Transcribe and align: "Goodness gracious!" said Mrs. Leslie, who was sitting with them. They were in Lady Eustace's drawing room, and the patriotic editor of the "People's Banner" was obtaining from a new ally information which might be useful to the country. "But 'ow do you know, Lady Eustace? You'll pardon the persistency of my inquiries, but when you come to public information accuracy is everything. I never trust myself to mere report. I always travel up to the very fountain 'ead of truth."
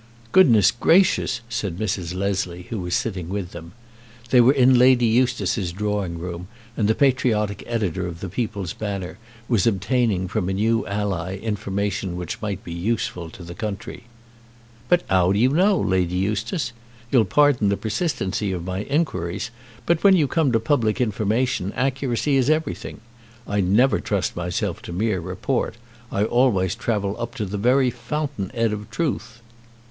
"Goodness 0.31 0.71
gracious!" 0.71 1.41
said 1.47 1.77
Mrs. 1.77 2.15
Leslie, 2.15 2.63
who 2.71 2.79
was 2.79 2.95
sitting 2.95 3.29
with 3.29 3.51
them. 3.51 3.73
They 4.31 4.41
were 4.41 4.51
in 4.51 4.79
Lady 4.79 5.05
Eustace's 5.05 5.71
drawing 5.71 6.17
room, 6.17 6.47
and 6.75 6.87
the 6.87 6.95
patriotic 6.95 7.63
editor 7.67 8.07
of 8.07 8.19
the 8.19 8.27
"People's 8.27 8.73
Banner" 8.73 9.19
was 9.47 9.67
obtaining 9.67 10.27
from 10.27 10.49
a 10.49 10.53
new 10.53 10.87
ally 10.87 11.37
information 11.37 12.15
which 12.17 12.41
might 12.41 12.63
be 12.63 12.73
useful 12.73 13.29
to 13.29 13.43
the 13.43 13.53
country. 13.53 14.05
"But 14.89 15.03
'ow 15.07 15.33
do 15.33 15.37
you 15.37 15.49
know, 15.49 15.79
Lady 15.79 16.15
Eustace? 16.15 16.73
You'll 17.11 17.23
pardon 17.23 17.69
the 17.69 17.77
persistency 17.77 18.51
of 18.51 18.65
my 18.65 18.79
inquiries, 18.85 19.51
but 19.85 20.03
when 20.03 20.15
you 20.15 20.27
come 20.27 20.51
to 20.51 20.59
public 20.59 20.99
information 20.99 21.71
accuracy 21.73 22.37
is 22.37 22.49
everything. 22.49 23.01
I 23.47 23.61
never 23.61 23.99
trust 23.99 24.35
myself 24.35 24.81
to 24.81 24.93
mere 24.93 25.19
report. 25.19 25.75
I 26.11 26.23
always 26.23 26.73
travel 26.73 27.15
up 27.19 27.35
to 27.35 27.45
the 27.45 27.59
very 27.59 27.91
fountain 27.91 28.49
'ead 28.57 28.73
of 28.73 28.89
truth." 28.89 29.41